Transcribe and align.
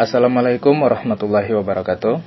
Assalamualaikum 0.00 0.80
warahmatullahi 0.80 1.52
wabarakatuh. 1.60 2.24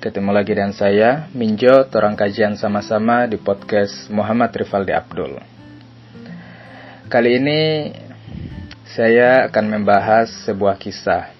Ketemu 0.00 0.32
lagi 0.32 0.56
dengan 0.56 0.72
saya, 0.72 1.28
Minjo, 1.36 1.84
torang 1.92 2.16
kajian 2.16 2.56
sama-sama 2.56 3.28
di 3.28 3.36
podcast 3.36 4.08
Muhammad 4.08 4.48
Rivaldi 4.56 4.96
Abdul. 4.96 5.36
Kali 7.12 7.36
ini 7.36 7.92
saya 8.88 9.44
akan 9.44 9.76
membahas 9.76 10.48
sebuah 10.48 10.80
kisah. 10.80 11.36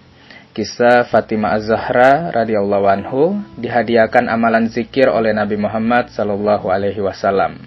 Kisah 0.53 1.09
Fatimah 1.09 1.57
Az-Zahra 1.57 2.37
radhiyallahu 2.37 2.87
anhu 2.93 3.41
dihadiahkan 3.57 4.29
amalan 4.29 4.69
zikir 4.69 5.09
oleh 5.09 5.33
Nabi 5.33 5.57
Muhammad 5.57 6.13
sallallahu 6.13 6.69
alaihi 6.69 7.01
wasallam. 7.01 7.65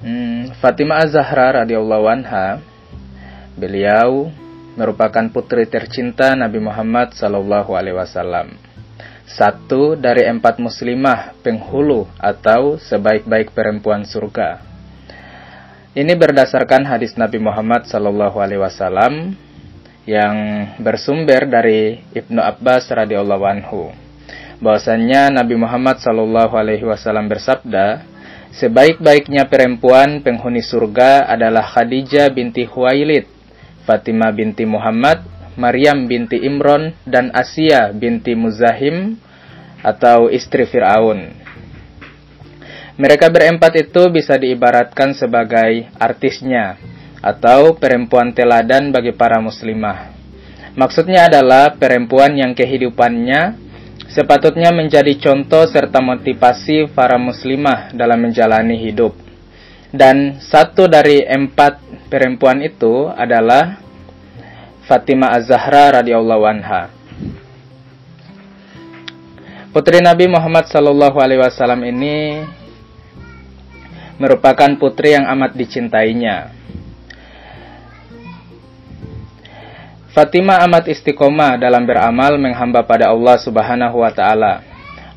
Hmm, 0.00 0.56
Fatimah 0.56 1.04
Az-Zahra 1.04 1.68
radhiyallahu 1.68 2.08
anha 2.08 2.64
beliau 3.60 4.32
merupakan 4.78 5.26
putri 5.34 5.66
tercinta 5.66 6.38
Nabi 6.38 6.62
Muhammad 6.62 7.10
sallallahu 7.18 7.74
alaihi 7.74 7.98
wasallam. 7.98 8.54
Satu 9.26 9.98
dari 9.98 10.24
empat 10.24 10.62
muslimah 10.62 11.34
penghulu 11.42 12.06
atau 12.16 12.78
sebaik-baik 12.78 13.50
perempuan 13.50 14.06
surga. 14.06 14.62
Ini 15.98 16.14
berdasarkan 16.14 16.86
hadis 16.86 17.18
Nabi 17.18 17.42
Muhammad 17.42 17.90
sallallahu 17.90 18.38
alaihi 18.38 18.62
wasallam 18.62 19.34
yang 20.06 20.36
bersumber 20.78 21.44
dari 21.44 22.00
Ibnu 22.14 22.38
Abbas 22.38 22.86
radhiyallahu 22.88 23.44
anhu. 23.44 23.90
Bahwasanya 24.62 25.34
Nabi 25.34 25.58
Muhammad 25.58 25.98
sallallahu 26.00 26.54
alaihi 26.54 26.86
wasallam 26.86 27.26
bersabda, 27.26 28.06
Sebaik-baiknya 28.48 29.44
perempuan 29.44 30.24
penghuni 30.24 30.64
surga 30.64 31.28
adalah 31.28 31.68
Khadijah 31.68 32.32
binti 32.32 32.64
Huwailid, 32.64 33.37
Fatimah 33.88 34.36
binti 34.36 34.68
Muhammad, 34.68 35.24
Maryam 35.56 36.04
binti 36.04 36.36
Imron, 36.36 36.92
dan 37.08 37.32
Asia 37.32 37.88
binti 37.96 38.36
Muzahim 38.36 39.16
atau 39.80 40.28
istri 40.28 40.68
Fir'aun. 40.68 41.32
Mereka 43.00 43.32
berempat 43.32 43.80
itu 43.80 44.12
bisa 44.12 44.36
diibaratkan 44.36 45.16
sebagai 45.16 45.88
artisnya 45.96 46.76
atau 47.24 47.80
perempuan 47.80 48.36
teladan 48.36 48.92
bagi 48.92 49.16
para 49.16 49.40
muslimah. 49.40 50.12
Maksudnya 50.76 51.32
adalah 51.32 51.74
perempuan 51.80 52.36
yang 52.36 52.52
kehidupannya 52.52 53.56
sepatutnya 54.12 54.70
menjadi 54.70 55.14
contoh 55.18 55.66
serta 55.66 56.02
motivasi 56.02 56.90
para 56.92 57.16
muslimah 57.16 57.94
dalam 57.94 58.18
menjalani 58.18 58.76
hidup. 58.78 59.14
Dan 59.88 60.36
satu 60.42 60.84
dari 60.84 61.24
empat 61.24 61.87
perempuan 62.08 62.64
itu 62.64 63.06
adalah 63.12 63.78
Fatimah 64.88 65.36
Az-Zahra 65.36 66.00
radhiyallahu 66.00 66.44
anha. 66.48 66.88
Putri 69.68 70.00
Nabi 70.00 70.26
Muhammad 70.32 70.64
sallallahu 70.72 71.20
alaihi 71.20 71.44
wasallam 71.44 71.84
ini 71.84 72.40
merupakan 74.16 74.72
putri 74.80 75.12
yang 75.12 75.28
amat 75.28 75.54
dicintainya. 75.54 76.56
Fatimah 80.16 80.66
amat 80.66 80.88
istiqomah 80.88 81.60
dalam 81.60 81.86
beramal 81.86 82.40
menghamba 82.40 82.82
pada 82.82 83.12
Allah 83.12 83.38
Subhanahu 83.38 84.02
wa 84.02 84.10
taala. 84.10 84.64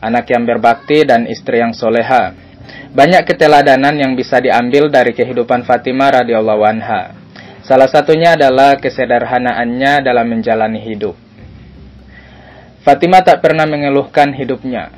Anak 0.04 0.30
yang 0.30 0.46
berbakti 0.46 1.08
dan 1.08 1.26
istri 1.26 1.64
yang 1.64 1.72
soleha. 1.74 2.51
Banyak 2.92 3.24
keteladanan 3.24 3.96
yang 3.96 4.14
bisa 4.20 4.44
diambil 4.44 4.92
dari 4.92 5.16
kehidupan 5.16 5.64
Fatimah 5.64 6.24
radhiyallahu 6.24 6.64
anha. 6.68 7.16
Salah 7.64 7.88
satunya 7.88 8.36
adalah 8.36 8.76
kesederhanaannya 8.82 10.04
dalam 10.04 10.28
menjalani 10.28 10.82
hidup. 10.82 11.16
Fatimah 12.82 13.22
tak 13.22 13.46
pernah 13.46 13.70
mengeluhkan 13.70 14.34
hidupnya. 14.34 14.92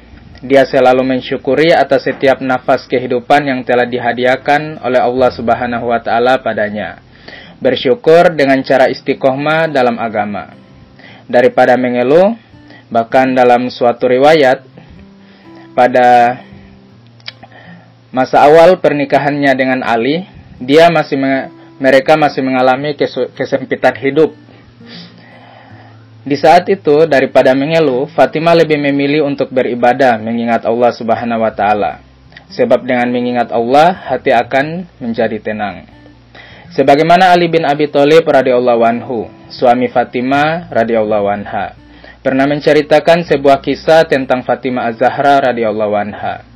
Dia 0.44 0.68
selalu 0.68 1.04
mensyukuri 1.06 1.72
atas 1.72 2.08
setiap 2.08 2.44
nafas 2.44 2.88
kehidupan 2.88 3.48
yang 3.48 3.60
telah 3.64 3.88
dihadiahkan 3.88 4.84
oleh 4.84 5.00
Allah 5.00 5.30
Subhanahu 5.32 5.88
wa 5.88 6.00
taala 6.04 6.40
padanya 6.40 7.04
bersyukur 7.64 8.36
dengan 8.36 8.60
cara 8.60 8.92
istiqomah 8.92 9.72
dalam 9.72 9.96
agama. 9.96 10.52
Daripada 11.32 11.80
mengeluh, 11.80 12.36
bahkan 12.92 13.32
dalam 13.32 13.72
suatu 13.72 14.12
riwayat, 14.12 14.68
pada 15.72 16.44
masa 18.14 18.46
awal 18.46 18.78
pernikahannya 18.78 19.52
dengan 19.58 19.82
Ali, 19.82 20.24
dia 20.62 20.88
masih 20.94 21.18
mereka 21.82 22.14
masih 22.14 22.46
mengalami 22.46 22.94
kesempitan 23.34 23.98
hidup. 23.98 24.32
Di 26.24 26.40
saat 26.40 26.72
itu, 26.72 27.04
daripada 27.04 27.52
mengeluh, 27.52 28.08
Fatimah 28.08 28.56
lebih 28.56 28.80
memilih 28.80 29.28
untuk 29.28 29.52
beribadah 29.52 30.16
mengingat 30.22 30.64
Allah 30.64 30.96
Subhanahu 30.96 31.44
wa 31.44 31.52
taala. 31.52 32.00
Sebab 32.48 32.88
dengan 32.88 33.12
mengingat 33.12 33.52
Allah, 33.52 33.92
hati 33.92 34.32
akan 34.32 34.88
menjadi 35.04 35.42
tenang. 35.44 35.84
Sebagaimana 36.72 37.36
Ali 37.36 37.52
bin 37.52 37.68
Abi 37.68 37.92
Thalib 37.92 38.24
radhiyallahu 38.24 38.82
anhu, 38.88 39.28
suami 39.52 39.92
Fatimah 39.92 40.72
radhiyallahu 40.72 41.28
anha, 41.28 41.76
pernah 42.24 42.48
menceritakan 42.48 43.28
sebuah 43.28 43.60
kisah 43.60 44.08
tentang 44.08 44.48
Fatimah 44.48 44.94
Az-Zahra 44.94 45.44
radhiyallahu 45.52 45.94
anha. 45.98 46.53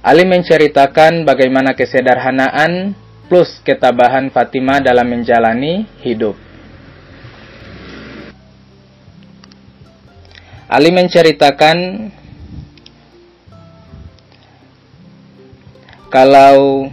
Ali 0.00 0.24
menceritakan 0.24 1.28
bagaimana 1.28 1.76
kesederhanaan 1.76 2.96
plus 3.28 3.60
ketabahan 3.62 4.32
Fatimah 4.32 4.80
dalam 4.80 5.04
menjalani 5.06 5.84
hidup. 6.00 6.34
Ali 10.72 10.88
menceritakan 10.88 12.08
kalau 16.08 16.88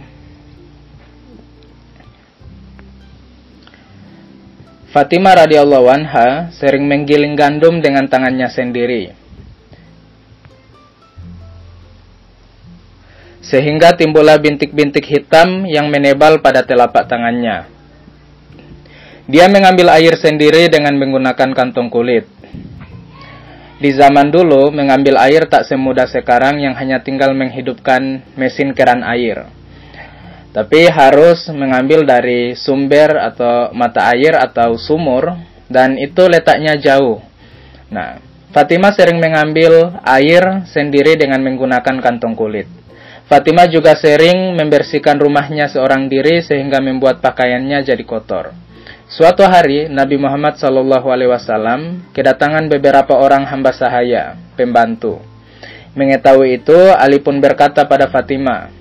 Fatimah 4.94 5.48
radhiyallahu 5.48 5.86
anha 5.88 6.52
sering 6.52 6.84
menggiling 6.84 7.34
gandum 7.34 7.80
dengan 7.80 8.04
tangannya 8.04 8.52
sendiri. 8.52 9.17
Sehingga 13.48 13.96
timbullah 13.96 14.36
bintik-bintik 14.36 15.08
hitam 15.08 15.64
yang 15.64 15.88
menebal 15.88 16.44
pada 16.44 16.62
telapak 16.68 17.08
tangannya. 17.08 17.64
Dia 19.28 19.48
mengambil 19.48 19.92
air 19.96 20.16
sendiri 20.16 20.68
dengan 20.68 20.96
menggunakan 21.00 21.56
kantong 21.56 21.88
kulit. 21.88 22.28
Di 23.78 23.90
zaman 23.96 24.28
dulu, 24.28 24.68
mengambil 24.68 25.16
air 25.20 25.48
tak 25.48 25.64
semudah 25.64 26.04
sekarang 26.08 26.60
yang 26.60 26.76
hanya 26.76 27.00
tinggal 27.00 27.32
menghidupkan 27.32 28.20
mesin 28.36 28.76
keran 28.76 29.00
air 29.00 29.48
tapi 30.58 30.88
harus 30.88 31.46
mengambil 31.54 32.02
dari 32.02 32.56
sumber 32.58 33.14
atau 33.14 33.70
mata 33.76 34.10
air 34.10 34.34
atau 34.34 34.74
sumur 34.80 35.36
dan 35.68 36.00
itu 36.00 36.24
letaknya 36.24 36.74
jauh. 36.80 37.20
Nah, 37.92 38.18
Fatimah 38.50 38.96
sering 38.96 39.20
mengambil 39.20 40.00
air 40.02 40.64
sendiri 40.72 41.20
dengan 41.20 41.44
menggunakan 41.44 42.00
kantong 42.00 42.32
kulit. 42.32 42.66
Fatimah 43.28 43.68
juga 43.68 43.92
sering 43.92 44.56
membersihkan 44.56 45.20
rumahnya 45.20 45.68
seorang 45.68 46.08
diri 46.08 46.40
sehingga 46.40 46.80
membuat 46.80 47.20
pakaiannya 47.20 47.84
jadi 47.84 48.00
kotor. 48.08 48.56
Suatu 49.04 49.44
hari 49.44 49.84
Nabi 49.92 50.16
Muhammad 50.16 50.56
SAW 50.56 52.08
kedatangan 52.16 52.72
beberapa 52.72 53.20
orang 53.20 53.44
hamba 53.44 53.76
sahaya, 53.76 54.32
pembantu. 54.56 55.20
Mengetahui 55.92 56.64
itu, 56.64 56.76
Ali 56.96 57.20
pun 57.20 57.36
berkata 57.36 57.84
pada 57.84 58.08
Fatimah, 58.08 58.72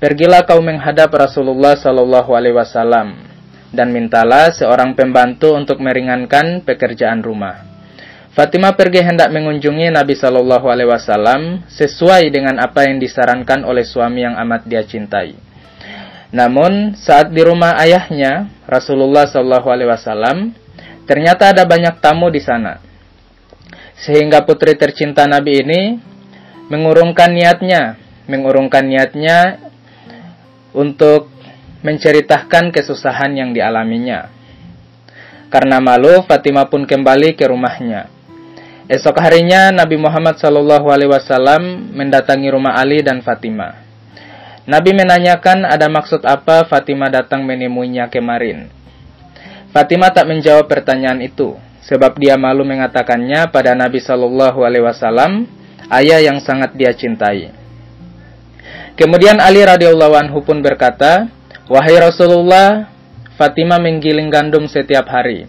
Pergilah 0.00 0.48
kau 0.48 0.64
menghadap 0.64 1.12
Rasulullah 1.12 1.76
Wasallam 1.76 3.20
dan 3.68 3.92
mintalah 3.92 4.48
seorang 4.48 4.96
pembantu 4.96 5.52
untuk 5.52 5.76
meringankan 5.76 6.64
pekerjaan 6.64 7.20
rumah. 7.20 7.79
Fatimah 8.30 8.78
pergi 8.78 9.02
hendak 9.02 9.34
mengunjungi 9.34 9.90
Nabi 9.90 10.14
Sallallahu 10.14 10.70
Alaihi 10.70 10.86
Wasallam 10.86 11.66
sesuai 11.66 12.30
dengan 12.30 12.62
apa 12.62 12.86
yang 12.86 13.02
disarankan 13.02 13.66
oleh 13.66 13.82
suami 13.82 14.22
yang 14.22 14.38
amat 14.38 14.70
dia 14.70 14.86
cintai. 14.86 15.34
Namun 16.30 16.94
saat 16.94 17.34
di 17.34 17.42
rumah 17.42 17.74
ayahnya 17.82 18.46
Rasulullah 18.70 19.26
Sallallahu 19.26 19.66
Alaihi 19.66 19.90
Wasallam 19.90 20.54
ternyata 21.10 21.50
ada 21.50 21.66
banyak 21.66 21.98
tamu 21.98 22.30
di 22.30 22.38
sana, 22.38 22.78
sehingga 23.98 24.46
putri 24.46 24.78
tercinta 24.78 25.26
Nabi 25.26 25.66
ini 25.66 25.80
mengurungkan 26.70 27.34
niatnya, 27.34 27.98
mengurungkan 28.30 28.86
niatnya 28.86 29.58
untuk 30.70 31.26
menceritakan 31.82 32.70
kesusahan 32.70 33.34
yang 33.34 33.50
dialaminya. 33.50 34.30
Karena 35.50 35.82
malu, 35.82 36.22
Fatimah 36.30 36.70
pun 36.70 36.86
kembali 36.86 37.34
ke 37.34 37.50
rumahnya. 37.50 38.19
Esok 38.90 39.22
harinya 39.22 39.70
Nabi 39.70 39.94
Muhammad 39.94 40.34
SAW 40.34 41.62
mendatangi 41.94 42.50
rumah 42.50 42.74
Ali 42.74 43.06
dan 43.06 43.22
Fatimah. 43.22 43.86
Nabi 44.66 44.90
menanyakan 44.98 45.62
ada 45.62 45.86
maksud 45.86 46.26
apa 46.26 46.66
Fatimah 46.66 47.06
datang 47.06 47.46
menemuinya 47.46 48.10
kemarin. 48.10 48.66
Fatimah 49.70 50.10
tak 50.10 50.26
menjawab 50.26 50.66
pertanyaan 50.66 51.22
itu, 51.22 51.54
sebab 51.86 52.18
dia 52.18 52.34
malu 52.34 52.66
mengatakannya 52.66 53.46
pada 53.54 53.78
Nabi 53.78 54.02
Shallallahu 54.02 54.58
Alaihi 54.66 54.82
Wasallam, 54.82 55.46
ayah 55.94 56.18
yang 56.18 56.42
sangat 56.42 56.74
dia 56.74 56.90
cintai. 56.90 57.54
Kemudian 58.98 59.38
Ali 59.38 59.62
radhiyallahu 59.62 60.18
anhu 60.18 60.42
pun 60.42 60.66
berkata, 60.66 61.30
wahai 61.70 61.94
Rasulullah, 61.94 62.90
Fatimah 63.38 63.78
menggiling 63.78 64.34
gandum 64.34 64.66
setiap 64.66 65.06
hari, 65.14 65.46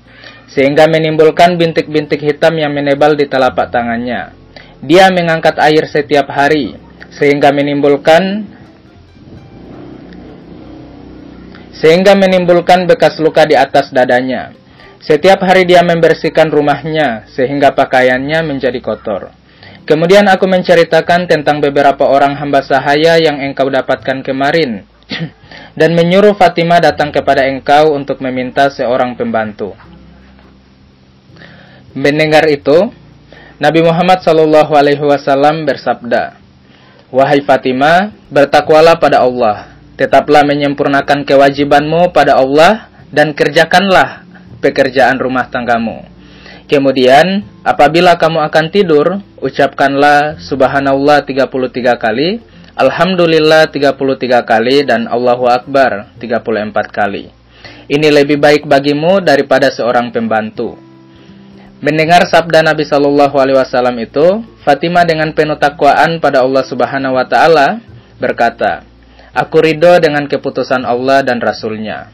sehingga 0.52 0.88
menimbulkan 0.92 1.56
bintik-bintik 1.56 2.20
hitam 2.20 2.60
yang 2.60 2.76
menebal 2.76 3.16
di 3.16 3.26
telapak 3.26 3.72
tangannya. 3.72 4.36
Dia 4.84 5.08
mengangkat 5.08 5.56
air 5.64 5.88
setiap 5.88 6.28
hari, 6.28 6.76
sehingga 7.16 7.56
menimbulkan 7.56 8.48
sehingga 11.82 12.14
menimbulkan 12.14 12.86
bekas 12.86 13.18
luka 13.18 13.48
di 13.48 13.58
atas 13.58 13.90
dadanya. 13.90 14.54
Setiap 15.02 15.42
hari 15.42 15.66
dia 15.66 15.82
membersihkan 15.82 16.54
rumahnya 16.54 17.26
sehingga 17.34 17.74
pakaiannya 17.74 18.46
menjadi 18.46 18.78
kotor. 18.86 19.34
Kemudian 19.82 20.30
aku 20.30 20.46
menceritakan 20.46 21.26
tentang 21.26 21.58
beberapa 21.58 22.06
orang 22.06 22.38
hamba 22.38 22.62
sahaya 22.62 23.18
yang 23.18 23.42
engkau 23.42 23.66
dapatkan 23.66 24.22
kemarin 24.22 24.86
dan 25.80 25.98
menyuruh 25.98 26.38
Fatimah 26.38 26.78
datang 26.78 27.10
kepada 27.10 27.50
engkau 27.50 27.98
untuk 27.98 28.22
meminta 28.22 28.70
seorang 28.70 29.18
pembantu. 29.18 29.74
Mendengar 31.92 32.48
itu, 32.48 32.92
Nabi 33.60 33.84
Muhammad 33.84 34.24
Shallallahu 34.24 34.72
Alaihi 34.74 35.04
Wasallam 35.04 35.68
bersabda, 35.68 36.40
Wahai 37.12 37.44
Fatimah, 37.44 38.16
bertakwalah 38.32 38.96
pada 38.96 39.20
Allah 39.20 39.72
Tetaplah 40.02 40.42
menyempurnakan 40.42 41.30
kewajibanmu 41.30 42.10
pada 42.10 42.42
Allah 42.42 42.90
dan 43.14 43.38
kerjakanlah 43.38 44.26
pekerjaan 44.58 45.22
rumah 45.22 45.46
tanggamu. 45.46 46.02
Kemudian, 46.66 47.46
apabila 47.62 48.18
kamu 48.18 48.42
akan 48.50 48.66
tidur, 48.74 49.22
ucapkanlah 49.38 50.42
subhanallah 50.42 51.22
33 51.22 52.02
kali, 52.02 52.42
alhamdulillah 52.74 53.70
33 53.70 54.42
kali, 54.42 54.90
dan 54.90 55.06
Allahu 55.06 55.46
Akbar 55.46 56.18
34 56.18 56.74
kali. 56.90 57.30
Ini 57.86 58.08
lebih 58.10 58.42
baik 58.42 58.66
bagimu 58.66 59.22
daripada 59.22 59.70
seorang 59.70 60.10
pembantu. 60.10 60.82
Mendengar 61.82 62.30
sabda 62.30 62.62
Nabi 62.62 62.86
Shallallahu 62.86 63.42
Alaihi 63.42 63.58
Wasallam 63.58 63.98
itu, 63.98 64.46
Fatimah 64.62 65.02
dengan 65.02 65.34
penuh 65.34 65.58
takwaan 65.58 66.22
pada 66.22 66.46
Allah 66.46 66.62
Subhanahu 66.62 67.18
Wa 67.18 67.26
Taala 67.26 67.82
berkata, 68.22 68.86
Aku 69.34 69.66
ridho 69.66 69.98
dengan 69.98 70.30
keputusan 70.30 70.86
Allah 70.86 71.26
dan 71.26 71.42
Rasulnya. 71.42 72.14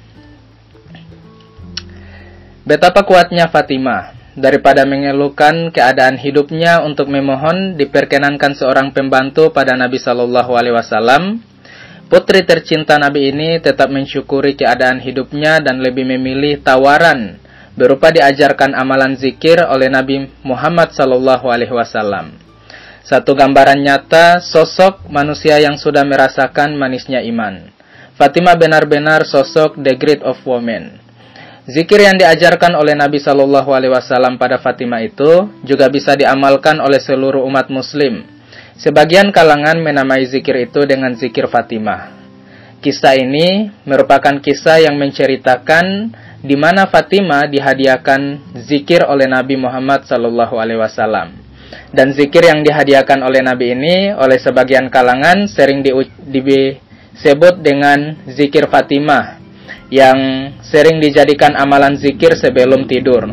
Betapa 2.63 3.03
kuatnya 3.03 3.51
Fatimah, 3.51 4.15
daripada 4.39 4.87
mengeluhkan 4.87 5.67
keadaan 5.75 6.15
hidupnya 6.15 6.79
untuk 6.87 7.11
memohon 7.11 7.75
diperkenankan 7.75 8.55
seorang 8.55 8.95
pembantu 8.95 9.51
pada 9.51 9.75
Nabi 9.75 9.99
Shallallahu 9.99 10.55
Alaihi 10.55 10.79
Wasallam, 10.79 11.43
putri 12.07 12.47
tercinta 12.47 12.95
Nabi 12.95 13.35
ini 13.35 13.59
tetap 13.59 13.91
mensyukuri 13.91 14.55
keadaan 14.55 15.03
hidupnya 15.03 15.59
dan 15.59 15.83
lebih 15.83 16.07
memilih 16.07 16.63
tawaran 16.63 17.43
berupa 17.77 18.09
diajarkan 18.09 18.73
amalan 18.73 19.13
zikir 19.13 19.61
oleh 19.61 19.87
Nabi 19.87 20.27
Muhammad 20.41 20.91
Shallallahu 20.97 21.45
Alaihi 21.45 21.71
Wasallam. 21.71 22.33
Satu 23.05 23.37
gambaran 23.37 23.79
nyata 23.79 24.43
sosok 24.43 25.07
manusia 25.07 25.61
yang 25.61 25.79
sudah 25.79 26.03
merasakan 26.03 26.75
manisnya 26.75 27.23
iman. 27.23 27.71
Fatimah 28.17 28.57
benar-benar 28.57 29.23
sosok 29.23 29.79
the 29.79 29.93
great 29.95 30.19
of 30.25 30.35
women. 30.43 30.99
Zikir 31.69 32.03
yang 32.03 32.17
diajarkan 32.17 32.73
oleh 32.75 32.97
Nabi 32.97 33.21
Shallallahu 33.21 33.69
Alaihi 33.71 33.93
Wasallam 33.93 34.41
pada 34.41 34.57
Fatimah 34.57 35.05
itu 35.05 35.47
juga 35.63 35.87
bisa 35.87 36.17
diamalkan 36.17 36.81
oleh 36.81 36.97
seluruh 36.97 37.45
umat 37.45 37.69
Muslim. 37.69 38.25
Sebagian 38.75 39.29
kalangan 39.29 39.77
menamai 39.79 40.25
zikir 40.25 40.65
itu 40.65 40.83
dengan 40.83 41.13
zikir 41.13 41.45
Fatimah. 41.45 42.16
Kisah 42.77 43.17
ini 43.17 43.73
merupakan 43.89 44.37
kisah 44.37 44.85
yang 44.85 45.01
menceritakan 45.01 46.13
di 46.45 46.53
mana 46.53 46.85
Fatimah 46.85 47.49
dihadiahkan 47.49 48.53
zikir 48.69 49.01
oleh 49.01 49.25
Nabi 49.25 49.57
Muhammad 49.57 50.05
Shallallahu 50.05 50.61
Alaihi 50.61 50.77
Wasallam. 50.77 51.33
Dan 51.89 52.13
zikir 52.13 52.45
yang 52.45 52.61
dihadiahkan 52.61 53.25
oleh 53.25 53.41
Nabi 53.41 53.73
ini 53.73 53.95
oleh 54.13 54.37
sebagian 54.37 54.93
kalangan 54.93 55.49
sering 55.49 55.81
disebut 55.81 57.65
dengan 57.65 58.23
zikir 58.29 58.69
Fatimah 58.69 59.41
yang 59.89 60.51
sering 60.61 61.01
dijadikan 61.01 61.57
amalan 61.57 61.97
zikir 61.97 62.37
sebelum 62.37 62.85
tidur. 62.85 63.25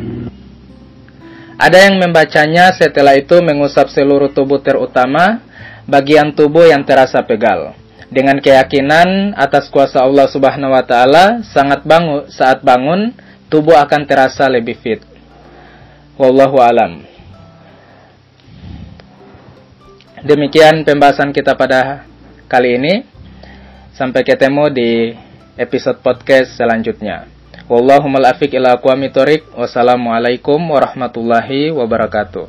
Ada 1.60 1.86
yang 1.86 2.02
membacanya 2.02 2.74
setelah 2.74 3.14
itu 3.14 3.38
mengusap 3.44 3.92
seluruh 3.92 4.32
tubuh 4.34 4.58
terutama 4.58 5.44
bagian 5.86 6.34
tubuh 6.34 6.66
yang 6.66 6.82
terasa 6.82 7.22
pegal. 7.22 7.83
Dengan 8.14 8.38
keyakinan 8.38 9.34
atas 9.34 9.66
kuasa 9.74 9.98
Allah 9.98 10.30
Subhanahu 10.30 10.70
wa 10.70 10.86
taala, 10.86 11.42
sangat 11.42 11.82
bangun 11.82 12.30
saat 12.30 12.62
bangun 12.62 13.10
tubuh 13.50 13.74
akan 13.74 14.06
terasa 14.06 14.46
lebih 14.46 14.78
fit. 14.78 15.02
Wallahu 16.14 16.62
alam. 16.62 17.02
Demikian 20.22 20.86
pembahasan 20.86 21.34
kita 21.34 21.58
pada 21.58 22.06
kali 22.46 22.78
ini. 22.78 22.94
Sampai 23.98 24.22
ketemu 24.22 24.70
di 24.70 24.90
episode 25.58 25.98
podcast 25.98 26.54
selanjutnya. 26.54 27.26
Wallahumul 27.66 28.30
afiq 28.30 28.54
ila 28.54 28.78
aqwamit 28.78 29.14
Wassalamualaikum 29.58 30.62
warahmatullahi 30.70 31.74
wabarakatuh. 31.74 32.46